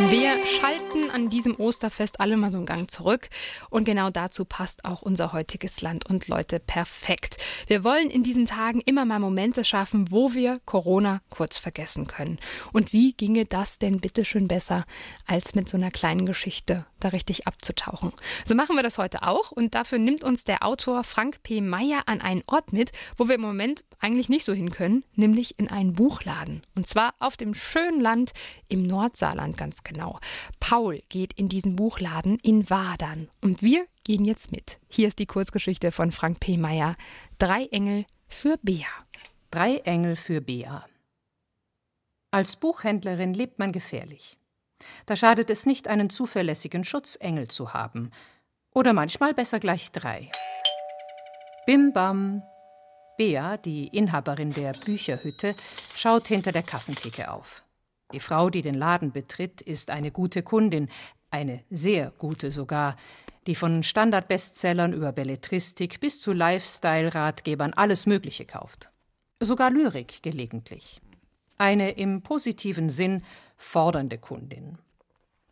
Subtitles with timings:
[0.00, 3.28] Wir schalten an diesem Osterfest alle mal so einen Gang zurück
[3.70, 7.36] und genau dazu passt auch unser heutiges Land und Leute perfekt.
[7.68, 12.40] Wir wollen in diesen Tagen immer mal Momente schaffen, wo wir Corona kurz vergessen können.
[12.72, 14.84] Und wie ginge das denn bitte schön besser,
[15.26, 18.12] als mit so einer kleinen Geschichte da richtig abzutauchen?
[18.44, 21.60] So machen wir das heute auch und dafür nimmt uns der Autor Frank P.
[21.60, 25.56] Meyer an einen Ort mit, wo wir im Moment eigentlich nicht so hin können, nämlich
[25.58, 26.62] in einen Buchladen.
[26.74, 28.32] Und zwar auf dem schönen Land
[28.68, 30.18] im Nordsaarland ganz genau.
[30.60, 34.78] Paul geht in diesen Buchladen in Wadern und wir gehen jetzt mit.
[34.88, 36.56] Hier ist die Kurzgeschichte von Frank P.
[36.56, 36.96] Meyer.
[37.38, 38.86] Drei Engel für Bea.
[39.50, 40.86] Drei Engel für Bea.
[42.30, 44.36] Als Buchhändlerin lebt man gefährlich.
[45.06, 48.10] Da schadet es nicht, einen zuverlässigen Schutzengel zu haben.
[48.72, 50.30] Oder manchmal besser gleich drei.
[51.66, 52.42] Bim bam.
[53.16, 55.54] Bea, die Inhaberin der Bücherhütte,
[55.94, 57.62] schaut hinter der Kassentheke auf.
[58.12, 60.88] Die Frau, die den Laden betritt, ist eine gute Kundin,
[61.30, 62.96] eine sehr gute sogar,
[63.46, 68.90] die von Standardbestsellern über Belletristik bis zu Lifestyle-Ratgebern alles Mögliche kauft.
[69.40, 71.00] Sogar Lyrik gelegentlich.
[71.58, 73.22] Eine im positiven Sinn
[73.56, 74.78] fordernde Kundin.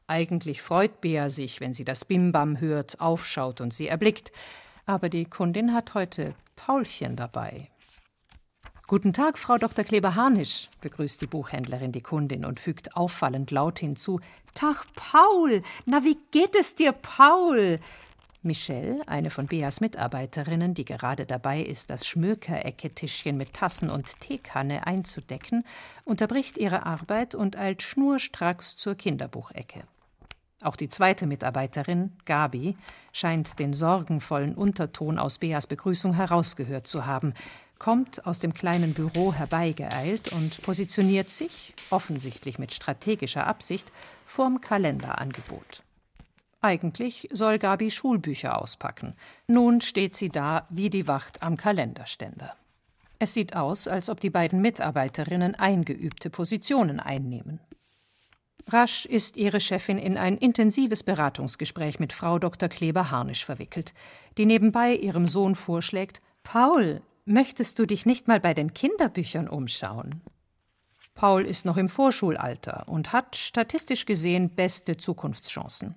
[0.07, 4.33] Eigentlich freut Bea sich, wenn sie das Bimbam hört, aufschaut und sie erblickt.
[4.85, 7.71] Aber die Kundin hat heute Paulchen dabei.
[8.89, 9.85] Guten Tag, Frau Dr.
[9.85, 14.21] Kleber-Harnisch, begrüßt die Buchhändlerin die Kundin und fügt auffallend laut hinzu:
[14.55, 15.63] Tag, Paul!
[15.87, 17.79] Na, wie geht es dir, Paul?
[18.43, 24.85] Michelle, eine von Beas Mitarbeiterinnen, die gerade dabei ist, das Schmökerecke-Tischchen mit Tassen und Teekanne
[24.85, 25.65] einzudecken,
[26.05, 29.85] unterbricht ihre Arbeit und eilt schnurstracks zur Kinderbuchecke.
[30.63, 32.77] Auch die zweite Mitarbeiterin, Gabi,
[33.13, 37.35] scheint den sorgenvollen Unterton aus Beas Begrüßung herausgehört zu haben
[37.83, 43.91] kommt aus dem kleinen Büro herbeigeeilt und positioniert sich, offensichtlich mit strategischer Absicht,
[44.25, 45.83] vorm Kalenderangebot.
[46.61, 49.15] Eigentlich soll Gabi Schulbücher auspacken.
[49.49, 52.55] Nun steht sie da wie die Wacht am Kalenderständer.
[53.19, 57.59] Es sieht aus, als ob die beiden Mitarbeiterinnen eingeübte Positionen einnehmen.
[58.69, 62.69] Rasch ist ihre Chefin in ein intensives Beratungsgespräch mit Frau Dr.
[62.69, 63.93] Kleber-Harnisch verwickelt,
[64.39, 70.23] die nebenbei ihrem Sohn vorschlägt: Paul, Möchtest du dich nicht mal bei den Kinderbüchern umschauen?
[71.15, 75.95] Paul ist noch im Vorschulalter und hat statistisch gesehen beste Zukunftschancen.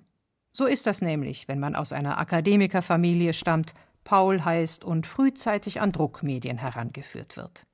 [0.52, 5.90] So ist das nämlich, wenn man aus einer Akademikerfamilie stammt, Paul heißt und frühzeitig an
[5.90, 7.66] Druckmedien herangeführt wird.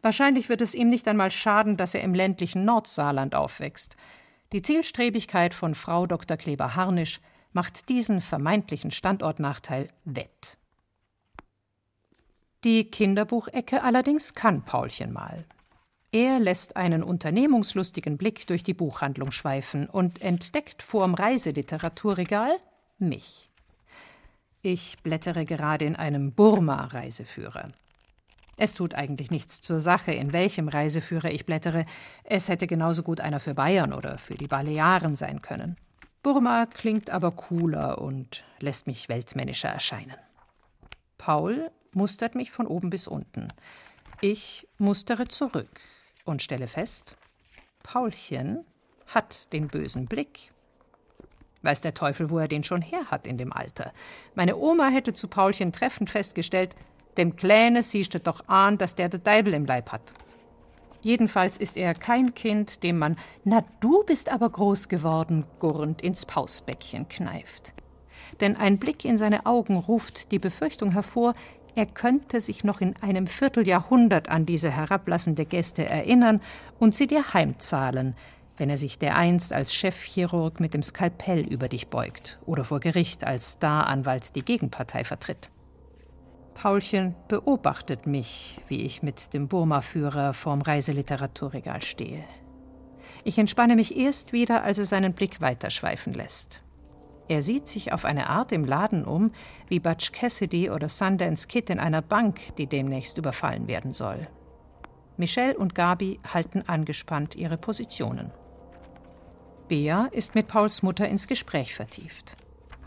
[0.00, 3.96] Wahrscheinlich wird es ihm nicht einmal schaden, dass er im ländlichen Nordsaarland aufwächst.
[4.52, 6.38] Die Zielstrebigkeit von Frau Dr.
[6.38, 7.20] Kleber-Harnisch
[7.52, 10.56] macht diesen vermeintlichen Standortnachteil wett.
[12.64, 15.44] Die Kinderbuchecke allerdings kann Paulchen mal.
[16.12, 22.58] Er lässt einen unternehmungslustigen Blick durch die Buchhandlung schweifen und entdeckt vorm Reiseliteraturregal
[22.98, 23.50] mich.
[24.62, 27.72] Ich blättere gerade in einem Burma-Reiseführer.
[28.56, 31.84] Es tut eigentlich nichts zur Sache, in welchem Reiseführer ich blättere.
[32.24, 35.76] Es hätte genauso gut einer für Bayern oder für die Balearen sein können.
[36.22, 40.16] Burma klingt aber cooler und lässt mich weltmännischer erscheinen.
[41.18, 43.48] Paul mustert mich von oben bis unten.
[44.20, 45.80] Ich mustere zurück
[46.24, 47.16] und stelle fest,
[47.82, 48.64] Paulchen
[49.06, 50.52] hat den bösen Blick.
[51.62, 53.92] Weiß der Teufel, wo er den schon her hat in dem Alter.
[54.34, 56.74] Meine Oma hätte zu Paulchen treffend festgestellt,
[57.16, 60.12] dem Kläne siehst du doch an, dass der der Deibel im Leib hat.
[61.00, 66.26] Jedenfalls ist er kein Kind, dem man, na du bist aber groß geworden, gurrend ins
[66.26, 67.72] Pausbäckchen kneift.
[68.40, 71.34] Denn ein Blick in seine Augen ruft die Befürchtung hervor,
[71.76, 76.40] er könnte sich noch in einem Vierteljahrhundert an diese herablassende Gäste erinnern
[76.78, 78.16] und sie dir heimzahlen,
[78.56, 83.24] wenn er sich dereinst als Chefchirurg mit dem Skalpell über dich beugt oder vor Gericht
[83.24, 85.50] als Staranwalt die Gegenpartei vertritt.
[86.54, 92.24] Paulchen beobachtet mich, wie ich mit dem Burma-Führer vorm Reiseliteraturregal stehe.
[93.22, 96.62] Ich entspanne mich erst wieder, als er seinen Blick weiterschweifen lässt.
[97.28, 99.32] Er sieht sich auf eine Art im Laden um,
[99.68, 104.20] wie Butch Cassidy oder Sundance Kid in einer Bank, die demnächst überfallen werden soll.
[105.16, 108.30] Michelle und Gabi halten angespannt ihre Positionen.
[109.66, 112.36] Bea ist mit Pauls Mutter ins Gespräch vertieft.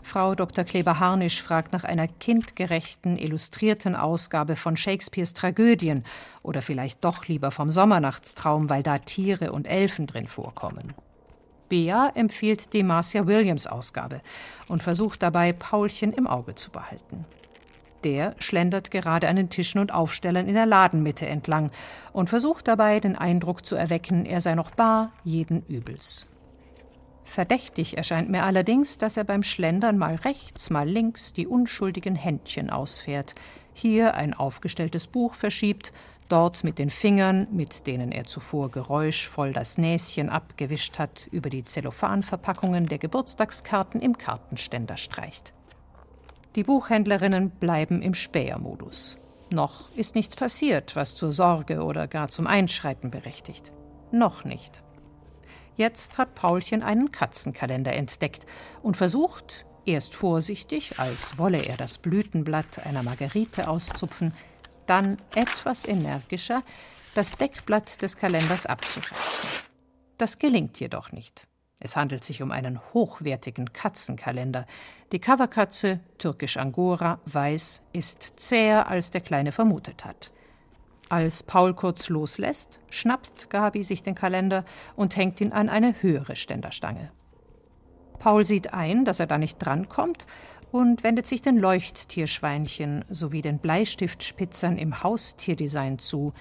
[0.02, 0.64] Frau Dr.
[0.64, 6.04] Kleber-Harnisch fragt nach einer kindgerechten, illustrierten Ausgabe von Shakespeares Tragödien
[6.42, 10.94] oder vielleicht doch lieber vom Sommernachtstraum, weil da Tiere und Elfen drin vorkommen.
[11.70, 14.20] Bea empfiehlt die Marcia Williams Ausgabe
[14.68, 17.24] und versucht dabei, Paulchen im Auge zu behalten.
[18.04, 21.70] Der schlendert gerade an den Tischen und Aufstellern in der Ladenmitte entlang
[22.12, 26.26] und versucht dabei, den Eindruck zu erwecken, er sei noch bar jeden Übels.
[27.24, 32.70] Verdächtig erscheint mir allerdings, dass er beim Schlendern mal rechts, mal links die unschuldigen Händchen
[32.70, 33.34] ausfährt,
[33.72, 35.92] hier ein aufgestelltes Buch verschiebt,
[36.30, 41.64] dort mit den Fingern, mit denen er zuvor geräuschvoll das Näschen abgewischt hat, über die
[41.64, 45.52] Zellophanverpackungen der Geburtstagskarten im Kartenständer streicht.
[46.56, 49.18] Die Buchhändlerinnen bleiben im Spähermodus.
[49.50, 53.72] Noch ist nichts passiert, was zur Sorge oder gar zum Einschreiten berechtigt.
[54.12, 54.82] Noch nicht.
[55.76, 58.46] Jetzt hat Paulchen einen Katzenkalender entdeckt
[58.82, 64.34] und versucht, erst vorsichtig, als wolle er das Blütenblatt einer Margerite auszupfen,
[64.90, 66.64] dann etwas energischer,
[67.14, 69.48] das Deckblatt des Kalenders abzureißen.
[70.18, 71.46] Das gelingt jedoch nicht.
[71.80, 74.66] Es handelt sich um einen hochwertigen Katzenkalender.
[75.12, 80.32] Die Coverkatze, türkisch Angora, weiß, ist zäher, als der Kleine vermutet hat.
[81.08, 84.64] Als Paul kurz loslässt, schnappt Gabi sich den Kalender
[84.94, 87.10] und hängt ihn an eine höhere Ständerstange.
[88.18, 90.26] Paul sieht ein, dass er da nicht drankommt
[90.72, 96.32] und wendet sich den Leuchttierschweinchen sowie den Bleistiftspitzern im Haustierdesign zu,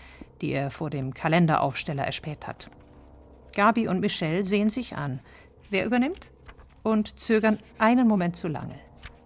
[0.42, 2.70] die er vor dem Kalenderaufsteller erspäht hat.
[3.54, 5.20] Gabi und Michelle sehen sich an.
[5.70, 6.32] Wer übernimmt?
[6.84, 8.76] Und zögern einen Moment zu lange.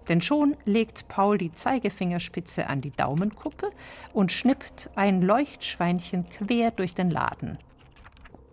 [0.07, 3.69] Denn schon legt Paul die Zeigefingerspitze an die Daumenkuppe
[4.13, 7.57] und schnippt ein Leuchtschweinchen quer durch den Laden.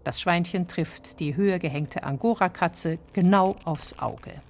[0.04, 4.42] Das Schweinchen trifft die höher gehängte Angora-Katze genau aufs Auge.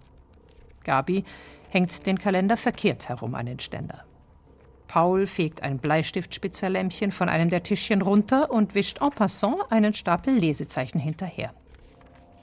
[0.85, 1.25] Gabi
[1.71, 4.05] hängt den Kalender verkehrt herum an den Ständer.
[4.89, 10.35] Paul fegt ein Bleistiftspitzerlämpchen von einem der Tischchen runter und wischt en passant einen Stapel
[10.35, 11.55] Lesezeichen hinterher.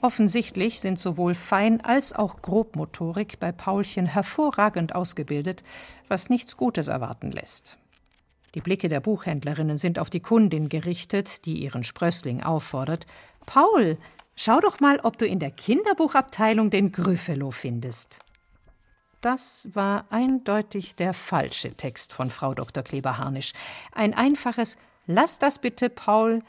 [0.00, 5.62] Offensichtlich sind sowohl Fein- als auch Grobmotorik bei Paulchen hervorragend ausgebildet,
[6.08, 7.78] was nichts Gutes erwarten lässt.
[8.54, 13.06] Die Blicke der Buchhändlerinnen sind auf die Kundin gerichtet, die ihren Sprössling auffordert:
[13.44, 13.98] Paul,
[14.36, 18.20] schau doch mal, ob du in der Kinderbuchabteilung den Gryffalo findest.
[19.20, 22.82] Das war eindeutig der falsche Text von Frau Dr.
[22.82, 23.52] Kleber-Harnisch.
[23.92, 24.76] Ein einfaches
[25.10, 26.40] Lass das bitte, Paul,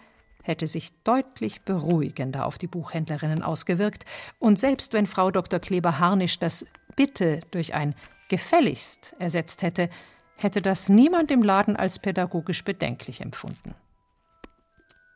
[0.43, 4.03] hätte sich deutlich beruhigender auf die Buchhändlerinnen ausgewirkt,
[4.37, 5.59] und selbst wenn Frau Dr.
[5.59, 7.95] Kleber-Harnisch das Bitte durch ein
[8.27, 9.89] Gefälligst ersetzt hätte,
[10.35, 13.75] hätte das niemand im Laden als pädagogisch bedenklich empfunden.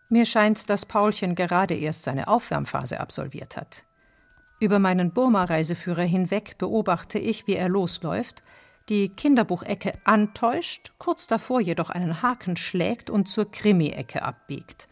[0.10, 3.86] Mir scheint, dass Paulchen gerade erst seine Aufwärmphase absolviert hat.
[4.60, 8.44] Über meinen Burma-Reiseführer hinweg beobachte ich, wie er losläuft,
[8.90, 14.88] die Kinderbuchecke antäuscht, kurz davor jedoch einen Haken schlägt und zur Krimi-Ecke abbiegt.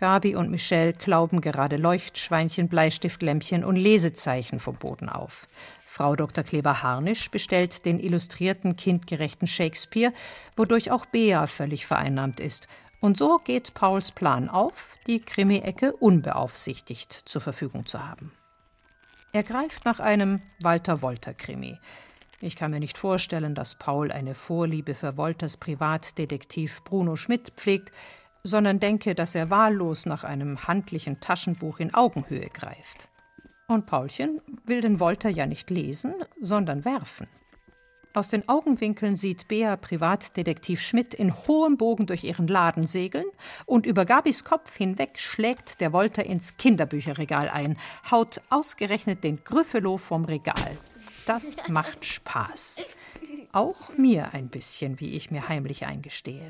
[0.00, 5.46] Gabi und Michelle klauben gerade Leuchtschweinchen, Bleistiftlämpchen und Lesezeichen vom Boden auf.
[5.84, 6.42] Frau Dr.
[6.42, 10.14] Kleber-Harnisch bestellt den illustrierten, kindgerechten Shakespeare,
[10.56, 12.66] wodurch auch Bea völlig vereinnahmt ist.
[13.00, 18.32] Und so geht Pauls Plan auf, die Krimi-Ecke unbeaufsichtigt zur Verfügung zu haben.
[19.32, 21.78] Er greift nach einem Walter-Wolter-Krimi.
[22.40, 27.92] Ich kann mir nicht vorstellen, dass Paul eine Vorliebe für Wolters Privatdetektiv Bruno Schmidt pflegt,
[28.42, 33.08] sondern denke, dass er wahllos nach einem handlichen Taschenbuch in Augenhöhe greift.
[33.68, 37.28] Und Paulchen will den Wolter ja nicht lesen, sondern werfen.
[38.12, 43.26] Aus den Augenwinkeln sieht Bea Privatdetektiv Schmidt in hohem Bogen durch ihren Laden segeln
[43.66, 47.78] und über Gabis Kopf hinweg schlägt der Wolter ins Kinderbücherregal ein,
[48.10, 50.76] haut ausgerechnet den Gryffalo vom Regal.
[51.26, 52.82] Das macht Spaß.
[53.52, 56.48] Auch mir ein bisschen, wie ich mir heimlich eingestehe.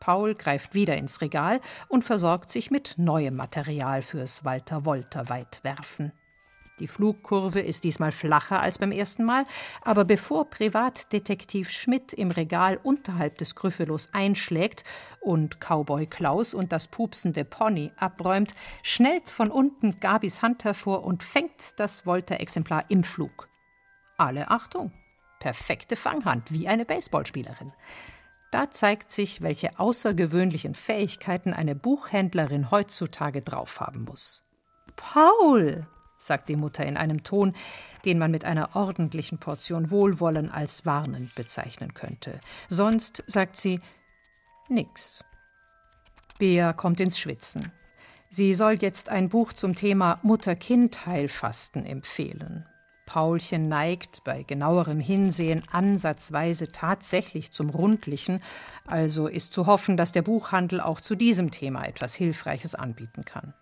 [0.00, 6.12] Paul greift wieder ins Regal und versorgt sich mit neuem Material fürs Walter-Wolter-Weitwerfen.
[6.80, 9.46] Die Flugkurve ist diesmal flacher als beim ersten Mal,
[9.82, 14.82] aber bevor Privatdetektiv Schmidt im Regal unterhalb des Gryphelos einschlägt
[15.20, 21.22] und Cowboy Klaus und das pupsende Pony abräumt, schnellt von unten Gabis Hand hervor und
[21.22, 23.48] fängt das Wolter-Exemplar im Flug.
[24.16, 24.92] Alle Achtung!
[25.38, 27.72] Perfekte Fanghand, wie eine Baseballspielerin.
[28.50, 34.44] Da zeigt sich, welche außergewöhnlichen Fähigkeiten eine Buchhändlerin heutzutage drauf haben muss.
[34.96, 35.86] Paul,
[36.26, 37.54] sagt die Mutter in einem Ton,
[38.04, 42.40] den man mit einer ordentlichen Portion Wohlwollen als warnend bezeichnen könnte.
[42.68, 43.80] Sonst sagt sie
[44.68, 45.24] nix.
[46.38, 47.72] Bea kommt ins Schwitzen.
[48.28, 52.66] Sie soll jetzt ein Buch zum Thema Mutter-Kind-Heilfasten empfehlen.
[53.06, 58.40] Paulchen neigt bei genauerem Hinsehen ansatzweise tatsächlich zum Rundlichen,
[58.86, 63.54] also ist zu hoffen, dass der Buchhandel auch zu diesem Thema etwas Hilfreiches anbieten kann.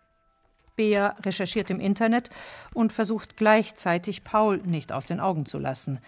[0.76, 2.30] Bea recherchiert im Internet
[2.74, 6.00] und versucht gleichzeitig Paul nicht aus den Augen zu lassen.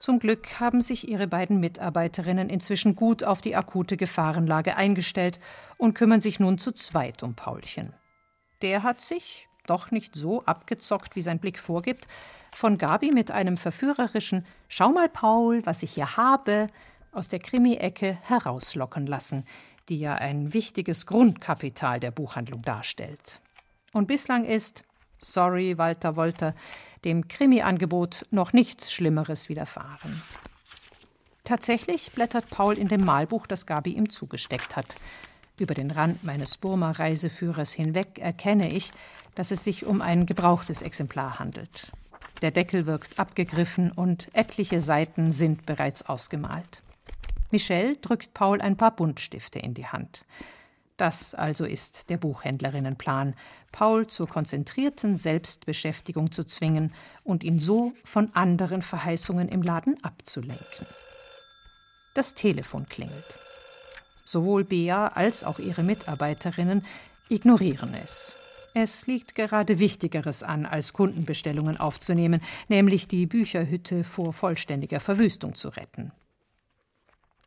[0.00, 5.40] Zum Glück haben sich ihre beiden Mitarbeiterinnen inzwischen gut auf die akute Gefahrenlage eingestellt
[5.76, 7.92] und kümmern sich nun zu zweit um Paulchen.
[8.62, 12.06] Der hat sich, doch nicht so abgezockt, wie sein Blick vorgibt,
[12.50, 16.66] von Gabi mit einem verführerischen Schau mal, Paul, was ich hier habe,
[17.12, 19.44] aus der Krimi-Ecke herauslocken lassen,
[19.88, 23.40] die ja ein wichtiges Grundkapital der Buchhandlung darstellt.
[23.92, 24.84] Und bislang ist,
[25.18, 26.54] sorry, Walter Wolter,
[27.04, 30.22] dem Krimi-Angebot noch nichts Schlimmeres widerfahren.
[31.44, 34.96] Tatsächlich blättert Paul in dem Malbuch, das Gabi ihm zugesteckt hat.
[35.58, 38.92] Über den Rand meines Burma-Reiseführers hinweg erkenne ich,
[39.34, 41.90] dass es sich um ein gebrauchtes Exemplar handelt.
[42.42, 46.82] Der Deckel wirkt abgegriffen und etliche Seiten sind bereits ausgemalt.
[47.50, 50.24] Michelle drückt Paul ein paar Buntstifte in die Hand.
[51.00, 53.34] Das also ist der Buchhändlerinnenplan,
[53.72, 56.92] Paul zur konzentrierten Selbstbeschäftigung zu zwingen
[57.24, 60.86] und ihn so von anderen Verheißungen im Laden abzulenken.
[62.12, 63.38] Das Telefon klingelt.
[64.26, 66.84] Sowohl Bea als auch ihre Mitarbeiterinnen
[67.30, 68.34] ignorieren es.
[68.74, 75.70] Es liegt gerade Wichtigeres an, als Kundenbestellungen aufzunehmen, nämlich die Bücherhütte vor vollständiger Verwüstung zu
[75.70, 76.12] retten.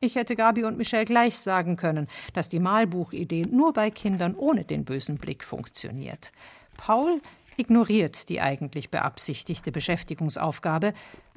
[0.04, 4.66] Ich hätte Gabi und Michelle gleich sagen können, dass die Malbuchidee nur bei Kindern ohne
[4.66, 6.34] den bösen Blick funktioniert.
[6.76, 7.22] Paul
[7.56, 10.92] ignoriert die eigentlich beabsichtigte Beschäftigungsaufgabe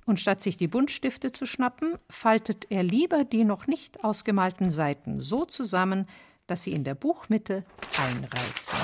[0.05, 5.21] und statt sich die Buntstifte zu schnappen, faltet er lieber die noch nicht ausgemalten Seiten
[5.21, 6.09] so zusammen,
[6.49, 7.65] dass sie in der Buchmitte
[7.97, 8.79] einreißen.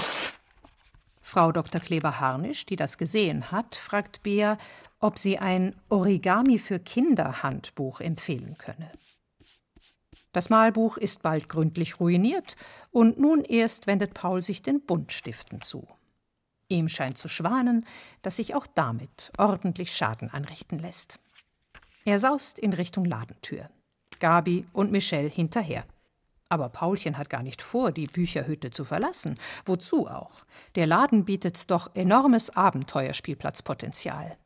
[1.22, 1.80] Frau Dr.
[1.80, 4.58] Kleber-Harnisch, die das gesehen hat, fragt Bea,
[5.00, 8.92] ob sie ein Origami für Kinder Handbuch empfehlen könne.
[10.32, 12.56] Das Malbuch ist bald gründlich ruiniert,
[12.90, 15.86] und nun erst wendet Paul sich den Buntstiften zu.
[16.68, 17.84] Ihm scheint zu schwanen,
[18.22, 21.20] dass sich auch damit ordentlich Schaden anrichten lässt.
[22.04, 23.68] Er saust in Richtung Ladentür.
[24.20, 25.84] Gabi und Michelle hinterher.
[26.48, 29.38] Aber Paulchen hat gar nicht vor, die Bücherhütte zu verlassen.
[29.64, 30.44] Wozu auch?
[30.74, 34.36] Der Laden bietet doch enormes Abenteuerspielplatzpotenzial.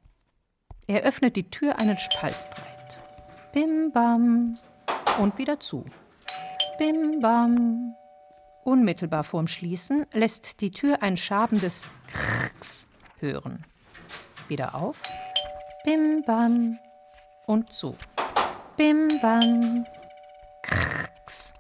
[0.87, 3.02] Er öffnet die Tür einen Spalt breit.
[3.52, 4.59] Bim bam,
[5.18, 5.85] und wieder zu.
[6.78, 7.94] Bim bam.
[8.64, 13.64] Unmittelbar vorm Schließen lässt die Tür ein schabendes Krks hören.
[14.49, 15.02] Wieder auf.
[15.85, 16.78] Bim bam.
[17.46, 17.96] Und zu.
[18.76, 19.87] Bim bam.
[20.62, 21.54] Krks.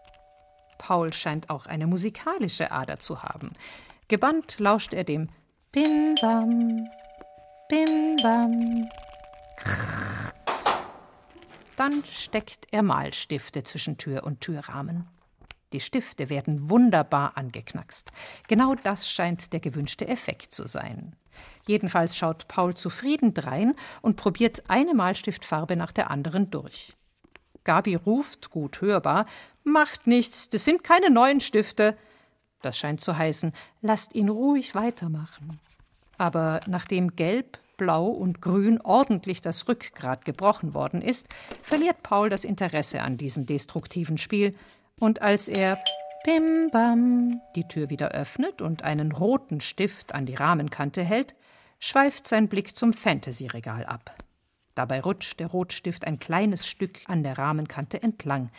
[0.78, 3.52] Paul scheint auch eine musikalische Ader zu haben.
[4.08, 5.28] Gebannt lauscht er dem
[5.72, 6.88] Bim bam.
[7.68, 8.88] Bim bam.
[9.56, 9.85] Krks.
[11.76, 15.06] Dann steckt er Malstifte zwischen Tür und Türrahmen.
[15.72, 18.10] Die Stifte werden wunderbar angeknackst.
[18.48, 21.14] Genau das scheint der gewünschte Effekt zu sein.
[21.66, 26.96] Jedenfalls schaut Paul zufrieden drein und probiert eine Malstiftfarbe nach der anderen durch.
[27.64, 29.26] Gabi ruft, gut hörbar,
[29.68, 31.98] Macht nichts, das sind keine neuen Stifte.
[32.62, 33.52] Das scheint zu heißen,
[33.82, 35.58] lasst ihn ruhig weitermachen.
[36.18, 41.28] Aber nachdem Gelb Blau und Grün ordentlich das Rückgrat gebrochen worden ist,
[41.62, 44.54] verliert Paul das Interesse an diesem destruktiven Spiel,
[44.98, 45.78] und als er
[46.24, 51.34] Bim Bam die Tür wieder öffnet und einen roten Stift an die Rahmenkante hält,
[51.78, 54.16] schweift sein Blick zum Fantasy-Regal ab.
[54.74, 58.50] Dabei rutscht der Rotstift ein kleines Stück an der Rahmenkante entlang.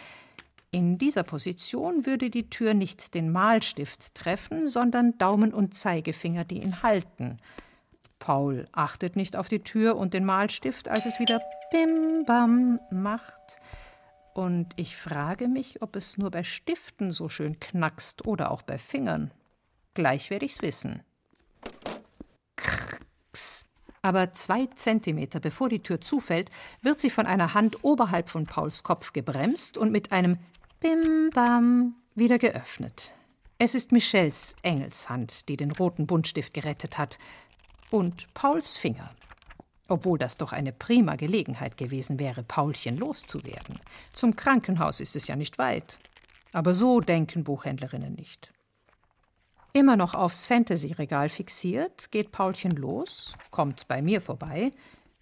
[0.72, 6.62] In dieser Position würde die Tür nicht den Malstift treffen, sondern Daumen und Zeigefinger, die
[6.62, 7.38] ihn halten.
[8.20, 13.60] Paul achtet nicht auf die Tür und den Malstift, als es wieder Bim Bam macht.
[14.34, 18.78] Und ich frage mich, ob es nur bei Stiften so schön knackst oder auch bei
[18.78, 19.32] Fingern.
[19.94, 21.02] Gleich werde ich's wissen.
[22.56, 23.66] Krks.
[24.02, 28.84] Aber zwei Zentimeter bevor die Tür zufällt, wird sie von einer Hand oberhalb von Pauls
[28.84, 30.38] Kopf gebremst und mit einem
[30.80, 33.16] Bim Bam wieder geöffnet.
[33.58, 37.18] Es ist Michelles Engelshand, die den roten Buntstift gerettet hat
[37.92, 39.12] und Pauls Finger.
[39.88, 43.80] Obwohl das doch eine prima Gelegenheit gewesen wäre, Paulchen loszuwerden.
[44.14, 46.00] Zum Krankenhaus ist es ja nicht weit.
[46.52, 48.52] Aber so denken Buchhändlerinnen nicht.
[49.74, 54.74] Immer noch aufs Fantasy-Regal fixiert, geht Paulchen los, kommt bei mir vorbei,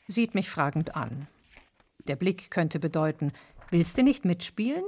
[0.07, 1.27] sieht mich fragend an.
[2.07, 3.33] Der Blick könnte bedeuten:
[3.69, 4.85] Willst du nicht mitspielen?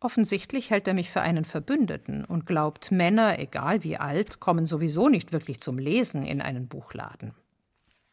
[0.00, 5.08] Offensichtlich hält er mich für einen Verbündeten und glaubt, Männer, egal wie alt, kommen sowieso
[5.08, 7.34] nicht wirklich zum Lesen in einen Buchladen.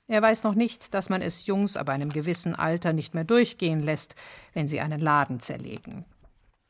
[0.07, 3.81] Er weiß noch nicht, dass man es Jungs ab einem gewissen Alter nicht mehr durchgehen
[3.81, 4.15] lässt,
[4.53, 6.05] wenn sie einen Laden zerlegen.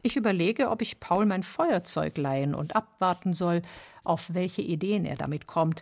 [0.02, 3.62] Ich überlege, ob ich Paul mein Feuerzeug leihen und abwarten soll,
[4.04, 5.82] auf welche Ideen er damit kommt.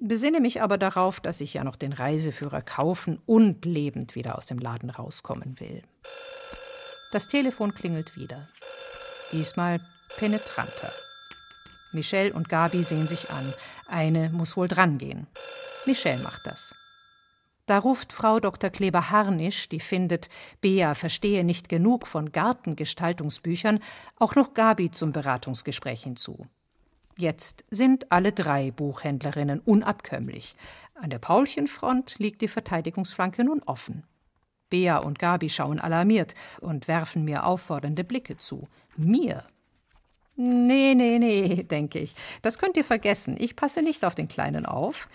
[0.00, 4.46] besinne mich aber darauf, dass ich ja noch den Reiseführer kaufen und lebend wieder aus
[4.46, 5.82] dem Laden rauskommen will.
[7.10, 8.48] Das Telefon klingelt wieder.
[9.32, 9.80] Diesmal
[10.16, 10.92] penetranter.
[11.92, 13.52] Michelle und Gabi sehen sich an.
[13.86, 15.26] Eine muss wohl drangehen.
[15.86, 16.74] Michelle macht das.
[17.66, 18.70] Da ruft Frau Dr.
[18.70, 20.30] Kleber-Harnisch, die findet,
[20.62, 23.80] Bea verstehe nicht genug von Gartengestaltungsbüchern,
[24.16, 26.46] auch noch Gabi zum Beratungsgespräch hinzu.
[27.18, 30.56] Jetzt sind alle drei Buchhändlerinnen unabkömmlich.
[30.94, 34.04] An der Paulchenfront liegt die Verteidigungsflanke nun offen.
[34.70, 38.68] Bea und Gabi schauen alarmiert und werfen mir auffordernde Blicke zu.
[38.96, 39.44] Mir
[40.40, 42.14] Nee, nee, nee, denke ich.
[42.42, 43.36] Das könnt ihr vergessen.
[43.40, 45.08] Ich passe nicht auf den Kleinen auf.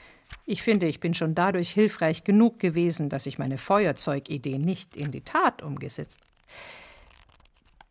[0.46, 5.12] Ich finde, ich bin schon dadurch hilfreich genug gewesen, dass ich meine Feuerzeugidee nicht in
[5.12, 6.20] die Tat umgesetzt.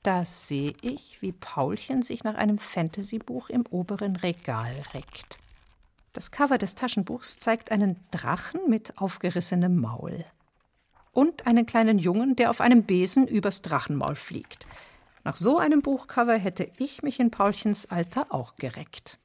[0.02, 5.38] Da sehe ich, wie Paulchen sich nach einem Fantasybuch im oberen Regal reckt.
[6.12, 10.26] Das Cover des Taschenbuchs zeigt einen Drachen mit aufgerissenem Maul.
[11.12, 14.66] Und einen kleinen Jungen, der auf einem Besen übers Drachenmaul fliegt.
[15.24, 19.18] Nach so einem Buchcover hätte ich mich in Paulchens Alter auch gereckt.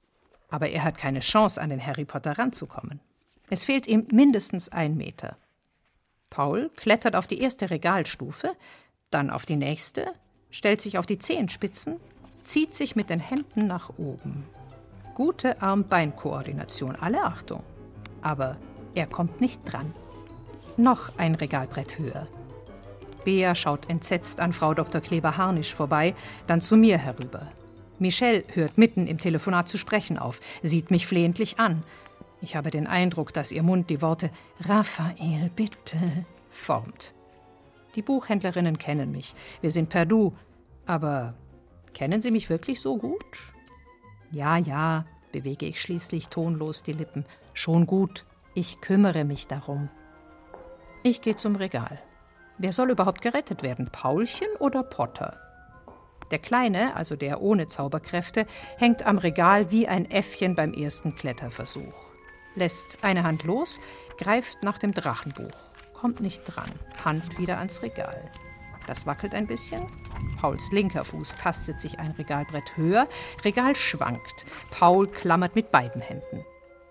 [0.50, 3.00] Aber er hat keine Chance, an den Harry Potter ranzukommen.
[3.50, 5.38] Es fehlt ihm mindestens ein Meter.
[6.29, 8.53] Paul klettert auf die erste Regalstufe,
[9.10, 10.13] dann auf die nächste,
[10.51, 11.98] stellt sich auf die Zehenspitzen,
[12.44, 14.44] zieht sich mit den Händen nach oben.
[15.15, 17.63] Gute Arm-Bein-Koordination, alle Achtung.
[18.22, 18.58] Aber
[18.94, 19.94] er kommt nicht dran.
[20.77, 22.27] Noch ein Regalbrett höher.
[23.25, 25.01] Bea schaut entsetzt an Frau Dr.
[25.01, 26.13] Kleber-Harnisch vorbei,
[26.46, 27.48] dann zu mir herüber.
[28.00, 31.84] Michelle hört mitten im Telefonat zu sprechen auf, sieht mich flehentlich an.
[32.41, 34.29] Ich habe den Eindruck, dass ihr Mund die Worte
[34.62, 35.98] Raphael, bitte
[36.51, 37.15] formt.
[37.96, 39.34] Die Buchhändlerinnen kennen mich.
[39.62, 40.34] Wir sind per Du.
[40.86, 41.34] Aber
[41.93, 43.53] kennen Sie mich wirklich so gut?
[44.31, 47.25] Ja, ja, bewege ich schließlich tonlos die Lippen.
[47.53, 48.25] Schon gut.
[48.53, 49.89] Ich kümmere mich darum.
[51.10, 52.02] Ich gehe zum Regal.
[52.58, 55.40] Wer soll überhaupt gerettet werden, Paulchen oder Potter?
[56.32, 58.46] Der Kleine, also der ohne Zauberkräfte,
[58.78, 61.96] hängt am Regal wie ein Äffchen beim ersten Kletterversuch.
[62.56, 63.80] Lässt eine Hand los,
[64.17, 65.56] greift nach dem Drachenbuch,
[65.93, 66.72] kommt nicht dran,
[67.06, 68.30] Hand wieder ans Regal.
[68.86, 69.88] Das wackelt ein bisschen.
[70.41, 73.08] Pauls linker Fuß tastet sich ein Regalbrett höher.
[73.46, 74.46] Regal schwankt.
[74.72, 76.43] Paul klammert mit beiden Händen.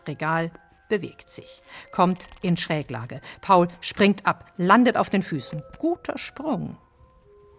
[0.08, 0.52] Regal
[0.88, 3.20] bewegt sich, kommt in Schräglage.
[3.40, 5.62] Paul springt ab, landet auf den Füßen.
[5.78, 6.76] Guter Sprung.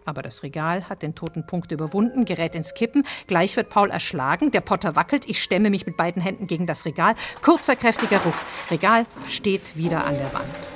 [0.04, 3.04] Aber das Regal hat den toten Punkt überwunden, gerät ins Kippen.
[3.26, 4.50] Gleich wird Paul erschlagen.
[4.50, 5.28] Der Potter wackelt.
[5.28, 7.14] Ich stemme mich mit beiden Händen gegen das Regal.
[7.42, 8.34] Kurzer, kräftiger Ruck.
[8.70, 10.70] Regal steht wieder an der Wand.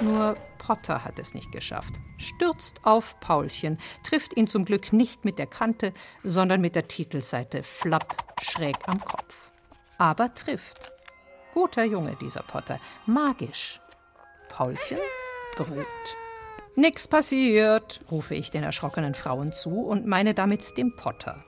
[0.00, 1.94] Nur Potter hat es nicht geschafft.
[2.16, 7.62] Stürzt auf Paulchen, trifft ihn zum Glück nicht mit der Kante, sondern mit der Titelseite
[7.62, 9.50] flapp schräg am Kopf.
[9.98, 10.92] Aber trifft.
[11.54, 12.80] Guter Junge, dieser Potter.
[13.06, 13.80] Magisch.
[14.48, 14.98] Paulchen
[15.56, 15.86] brüllt.
[16.74, 21.44] Nix passiert, rufe ich den erschrockenen Frauen zu und meine damit dem Potter.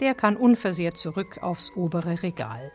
[0.00, 2.70] Der kann unversehrt zurück aufs obere Regal.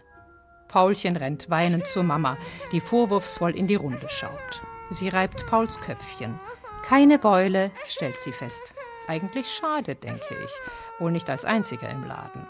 [0.67, 2.35] Paulchen rennt weinend zur Mama,
[2.71, 4.63] die vorwurfsvoll in die Runde schaut.
[4.89, 6.39] Sie reibt Pauls Köpfchen.
[6.83, 8.73] Keine Beule, stellt sie fest.
[9.07, 10.51] Eigentlich schade, denke ich.
[10.99, 12.47] Wohl nicht als einziger im Laden.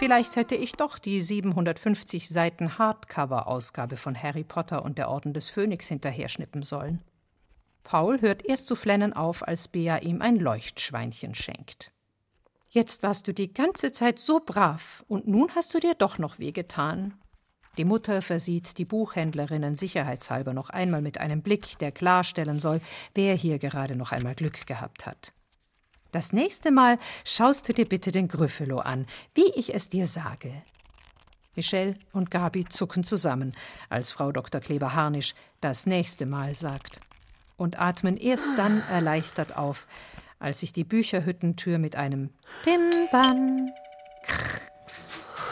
[0.00, 5.50] Vielleicht hätte ich doch die 750 Seiten Hardcover-Ausgabe von Harry Potter und der Orden des
[5.50, 7.02] Phönix hinterher schnippen sollen.
[7.82, 11.92] Paul hört erst zu flennen auf, als Bea ihm ein Leuchtschweinchen schenkt.
[12.70, 16.38] Jetzt warst du die ganze Zeit so brav und nun hast du dir doch noch
[16.38, 17.12] wehgetan.
[17.76, 22.80] Die Mutter versieht die Buchhändlerinnen sicherheitshalber noch einmal mit einem Blick, der klarstellen soll,
[23.12, 25.34] wer hier gerade noch einmal Glück gehabt hat.
[26.12, 30.52] Das nächste Mal schaust du dir bitte den Gryffalo an, wie ich es dir sage.
[31.54, 33.52] Michelle und Gabi zucken zusammen,
[33.88, 34.60] als Frau Dr.
[34.60, 37.00] Kleber-Harnisch das nächste Mal sagt
[37.56, 39.86] und atmen erst dann erleichtert auf,
[40.38, 42.30] als sich die Bücherhüttentür mit einem
[42.64, 43.70] Bim-Bam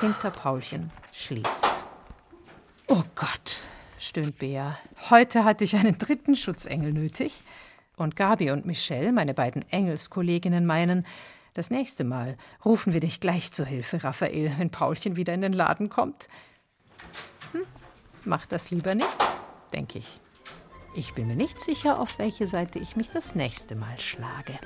[0.00, 1.84] hinter Paulchen schließt.
[2.86, 3.58] Oh Gott,
[3.98, 4.78] stöhnt Bea.
[5.10, 7.42] Heute hatte ich einen dritten Schutzengel nötig.
[7.98, 11.04] Und Gabi und Michelle, meine beiden Engelskolleginnen, meinen,
[11.54, 15.52] das nächste Mal rufen wir dich gleich zur Hilfe, Raphael, wenn Paulchen wieder in den
[15.52, 16.28] Laden kommt.
[17.52, 17.62] Hm,
[18.24, 19.08] mach das lieber nicht,
[19.72, 20.20] denke ich.
[20.94, 24.58] Ich bin mir nicht sicher, auf welche Seite ich mich das nächste Mal schlage.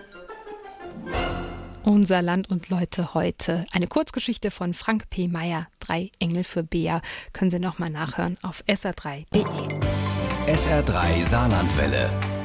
[1.83, 3.66] Unser Land und Leute heute.
[3.73, 5.27] Eine Kurzgeschichte von Frank P.
[5.27, 7.01] Meyer, Drei Engel für Bea.
[7.33, 9.81] Können Sie nochmal nachhören auf sr3.de.
[10.47, 12.11] SR3 Saarlandwelle.